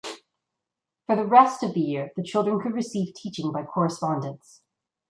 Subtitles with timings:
[1.05, 4.63] For the rest of the year the children could receive teaching by correspondence.